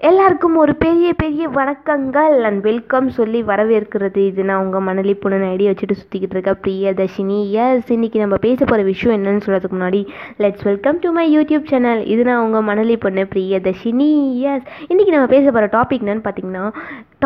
[0.00, 4.16] எல்லாருக்கும் ஒரு பெரிய பெரிய வணக்கங்கள் அண்ட் வெல்கம் சொல்லி வரவேற்கிறது.
[4.16, 7.50] இது நான் உங்கள் மணலி புனன் ஐடியா வச்சுட்டு சுற்றிக்கிட்டு இருக்க பிரியதர்ஷினி.
[7.50, 10.00] எஸ் இன்னைக்கு நம்ம பேச போகிற விஷயம் என்னன்னு சொல்கிறதுக்கு முன்னாடி
[10.38, 14.10] let's welcome to my YouTube channel இது நான் உங்கள் மணலி பொண்ணு பிரியதர்ஷினி.
[14.38, 16.64] எஸ் இன்றைக்கி நம்ம பேச போகிற டாபிக் என்னன்னு பார்த்தீங்கன்னா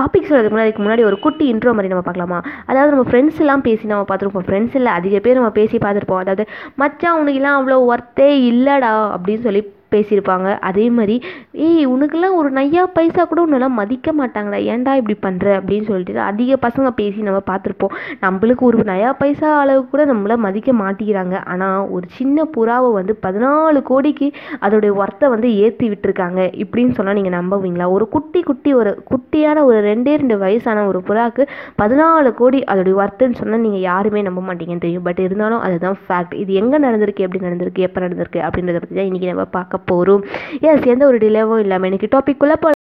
[0.00, 2.40] டாபிக் சொல்கிறதுக்கு முன்னாடி அதுக்கு முன்னாடி ஒரு குட்டி இன்ட்ரோ மாதிரி நம்ம பார்க்கலாமா?
[2.70, 4.46] அதாவது நம்ம ஃப்ரெண்ட்ஸ் எல்லாம் பேசி நம்ம பார்த்துருப்போம்.
[4.50, 6.22] ஃப்ரெண்ட்ஸ் இல்லை அதிக பேர் நம்ம பேசி பார்த்துருப்போம்.
[6.24, 6.46] அதாவது
[6.82, 10.48] மச்சான் உனக்கெல்லாம் அவ்வளோ ஒர்த்தே இல்லைடா அப்படின்னு சொல்லி பேசியிருப்பாங்க.
[10.68, 11.14] அதே மாதிரி
[11.66, 14.58] ஏய் உனக்கெல்லாம் ஒரு நையா பைசா கூட உன்னெல்லாம் மதிக்க மாட்டாங்கடா.
[14.72, 17.94] ஏன்டா இப்படி பண்ணுற அப்படின்னு சொல்லிட்டு அதிக பசங்க பேசி நம்ம பார்த்துருப்போம்.
[18.24, 21.36] நம்மளுக்கு ஒரு நயா பைசா அளவு கூட நம்மளை மதிக்க மாட்டேங்கிறாங்க.
[21.52, 24.28] ஆனால் ஒரு சின்ன புறாவை வந்து பதினாலு கோடிக்கு
[24.64, 26.42] அதோடைய ஒர்த்தை வந்து ஏற்றி விட்டுருக்காங்க.
[26.64, 27.88] இப்படின்னு சொன்னால் நீங்கள் நம்புவீங்களா?
[27.96, 31.42] ஒரு குட்டி குட்டி ஒரு குட்டி குட்டியான ஒரு ரெண்டே ரெண்டு வயசான ஒரு புறாவுக்கு
[31.80, 35.04] பதினாலு கோடி அதோடைய ஒர்த்துன்னு சொன்னால் நீங்கள் யாருமே நம்ப மாட்டீங்கன்னு தெரியும்.
[35.08, 39.30] பட் இருந்தாலும் அதுதான் ஃபேக்ட் இது எங்கே நடந்திருக்கு எப்படி நடந்திருக்கு எப்போ நடந்திருக்கு அப்படின்றத பற்றி தான் இன்றைக்கி
[39.32, 40.24] நம்ம பார்க்க போகிறோம்
[40.70, 42.74] எஸ் எந்த ஒரு டிலேவும் இல்லாமல் எனக்கு டாபிக்குள்ளே போ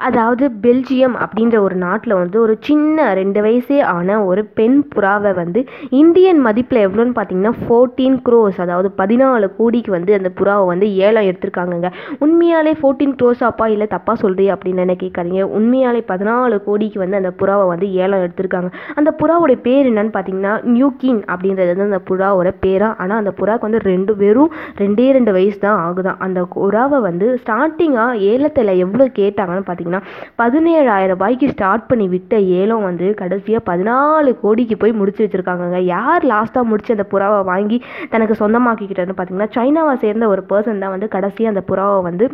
[0.00, 5.60] அதாவது பெல்ஜியம் அப்படின்ற ஒரு நாட்டில் வந்து ஒரு சின்ன ரெண்டு வயசே ஆன ஒரு பெண் புறாவை வந்து
[6.00, 11.90] இந்தியன் மதிப்பில் எவ்வளோன்னு பார்த்தீங்கன்னா ஃபோர்டீன் க்ரோஸ் அதாவது பதினாலு கோடிக்கு வந்து அந்த புறாவை வந்து ஏலம் எடுத்திருக்காங்கங்க.
[12.24, 15.44] உண்மையாலே ஃபோர்டீன் க்ரோஸ் அப்பா இல்லை தப்பாக சொல்கிறீ அப்படின்னு என்ன கேட்காதீங்க.
[15.58, 18.70] உண்மையாலே பதினாலு கோடிக்கு வந்து அந்த புறாவை வந்து ஏலம் எடுத்திருக்காங்க.
[18.94, 23.82] அந்த புறாவோட பேர் என்னன்னு பார்த்தீங்கன்னா நியூகின் அப்படின்றது வந்து அந்த புறாவோட பேராக ஆனால் அந்த புறாவுக்கு வந்து
[23.92, 26.20] ரெண்டு வெறும் ரெண்டே ரெண்டு வயசு தான் ஆகுதான்.
[26.26, 29.93] அந்த புறாவை வந்து ஸ்டார்டிங்காக ஏலத்தில் எவ்வளோ கேட்டாங்கன்னு பார்த்தீங்கன்னா
[30.42, 35.80] பதினேழாயிரம் ரூபாய்க்கு ஸ்டார்ட் பண்ணி விட்ட ஏலம் வந்து கடைசியாக பதினாலு கோடிக்கு போய் முடிச்சு வச்சுருக்காங்கங்க.
[35.94, 37.78] யார் லாஸ்ட்டாக முடிச்சு அந்த புறாவை வாங்கி
[38.10, 42.26] தனக்கு சொந்தமாக்கிக்கிட்டதுன்னு பார்த்தீங்கன்னா சைனாவை சேர்ந்த ஒரு பர்சன் தான் வந்து கடைசியாக அந்த புறாவை வந்து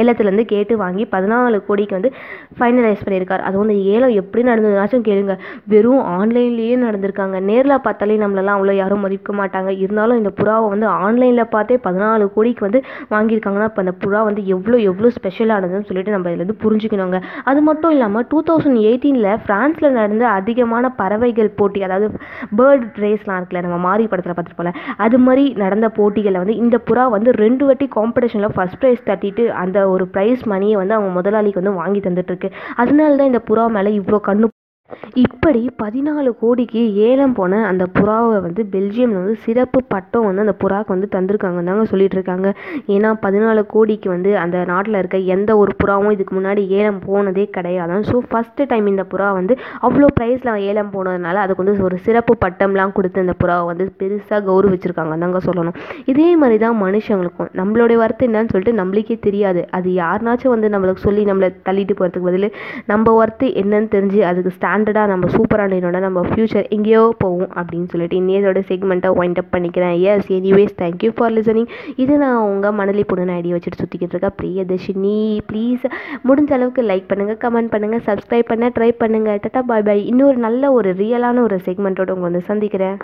[0.00, 2.10] ஏலத்துலேருந்து கேட்டு வாங்கி பதினாலு கோடிக்கு வந்து
[2.58, 3.44] ஃபைனலைஸ் பண்ணியிருக்கார்.
[3.48, 5.36] அது வந்து ஏலம் எப்படி நடந்ததுனாச்சும் கேளுங்க.
[5.72, 7.36] வெறும் ஆன்லைன்லேயே நடந்திருக்காங்க.
[7.50, 9.70] நேரில் பார்த்தாலே நம்மளெல்லாம் அவ்வளோ யாரும் மதிக்க மாட்டாங்க.
[9.84, 12.82] இருந்தாலும் இந்த புறாவை வந்து ஆன்லைனில் பார்த்தே பதினாலு கோடிக்கு வந்து
[13.14, 17.20] வாங்கியிருக்காங்கன்னா இப்போ அந்த புறா வந்து எவ்வளோ எவ்வளோ ஸ்பெஷலானதுன்னு சொல்லிட்டு நம்ம இதில் வந்து புரிஞ்சுக்கணுங்க.
[17.50, 22.06] அது மட்டும் இல்லாமல் டூ தௌசண்ட் எயிட்டீனில் ஃப்ரான்ஸில் நடந்த அதிகமான பறவைகள் போட்டி அதாவது
[22.58, 24.72] பேர்ட் ரேஸ்லாம் இருக்குல்ல நம்ம மாறி படத்தில் பார்த்துருப்போம்ல
[25.04, 29.77] அது மாதிரி நடந்த போட்டிகளில் வந்து இந்த புறா வந்து ரெண்டு வாட்டி காம்படிஷனில் ஃபஸ்ட் ப்ரைஸ் தட்டிட்டு அந்த
[29.86, 32.50] ஒரு ப்ரைஸ் மணியை வந்து அவங்க முதலாளிக்கு வந்து வாங்கி தந்துட்டுருக்கு.
[32.76, 34.46] அதனால தான் இந்த புறா மேலே இவ்வளோ கண்ணு
[35.22, 40.94] இப்படி பதினாலு கோடிக்கு ஏலம் போன அந்த புறாவை வந்து பெல்ஜியமில் வந்து சிறப்பு பட்டம் வந்து அந்த புறாவுக்கு
[40.94, 42.48] வந்து தந்திருக்காங்கன்னு தாங்க சொல்லிட்டு இருக்காங்க
[42.94, 47.98] ஏன்னா பதினாலு கோடிக்கு வந்து அந்த நாட்டில் இருக்க எந்த ஒரு புறாவும் இதுக்கு முன்னாடி ஏலம் போனதே கிடையாது
[48.10, 49.56] ஸோ ஃபஸ்ட்டு டைம் இந்த புறா வந்து
[49.86, 55.18] அவ்வளோ ப்ரைஸில் ஏலம் போனதுனால அதுக்கு வந்து ஒரு சிறப்பு பட்டம்லாம் கொடுத்து அந்த புறாவை வந்து பெருசாக கௌரவிச்சிருக்காங்க
[55.24, 55.76] தாங்க சொல்லணும்.
[56.12, 57.50] இதே மாதிரி தான் மனுஷங்களுக்கும்.
[57.60, 59.62] நம்மளுடைய ஒர்த்து என்னன்னு சொல்லிட்டு நம்மளுக்கே தெரியாது.
[59.78, 62.48] அது யாருனாச்சும் வந்து நம்மளுக்கு சொல்லி நம்மளை தள்ளிட்டு போகிறதுக்கு பதில்
[62.86, 67.88] நம்ம ஒர்த்து என்னன்னு தெரிஞ்சு அதுக்கு ஸ்டாண்ட் பிராண்டடாக நம்ம சூப்பராக நின்னோட நம்ம ஃப்யூச்சர் எங்கேயோ போவோம் அப்படின்னு
[67.92, 69.94] சொல்லிட்டு இன்னையோட செக்மெண்ட்டை வைண்ட் அப் பண்ணிக்கிறேன்.
[70.10, 71.70] Yes anyways thank you for listening
[72.02, 74.36] இது நான் உங்கள் மணலி பொண்ணு ஐடியா வச்சுட்டு சுற்றிக்கிட்டு இருக்கேன்.
[74.40, 75.16] பிரியதர்ஷினி
[75.50, 75.84] ப்ளீஸ்
[76.30, 80.72] முடிஞ்ச அளவுக்கு லைக் பண்ணுங்கள் கமெண்ட் பண்ணுங்கள் சப்ஸ்கிரைப் பண்ண ட்ரை பண்ணுங்கள் டட்டா பாய் பாய் இன்னொரு நல்ல
[80.78, 82.98] ஒரு ரியலான ஒரு செக்மெண்ட்டோட உங்களை வந்து சந்திக்கிறேன்.